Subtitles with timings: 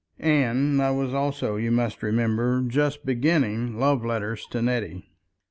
[0.25, 5.03] _"And I was also, you must remember, just beginning love letters to Nettie.